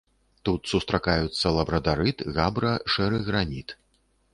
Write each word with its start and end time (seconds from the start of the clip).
Тут 0.47 0.61
сустракаюцца 0.71 1.53
лабрадарыт, 1.57 2.27
габра, 2.39 2.75
шэры 2.97 3.17
граніт. 3.31 3.81